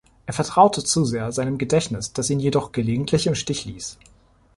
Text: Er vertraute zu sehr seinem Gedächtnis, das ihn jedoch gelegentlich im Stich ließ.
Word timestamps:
Er 0.25 0.33
vertraute 0.33 0.83
zu 0.83 1.05
sehr 1.05 1.31
seinem 1.31 1.59
Gedächtnis, 1.59 2.11
das 2.11 2.31
ihn 2.31 2.39
jedoch 2.39 2.71
gelegentlich 2.71 3.27
im 3.27 3.35
Stich 3.35 3.65
ließ. 3.65 3.99